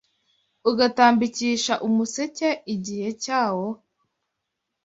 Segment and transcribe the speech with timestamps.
[0.69, 3.67] Ugatambikisha umuseke igihe cyawo?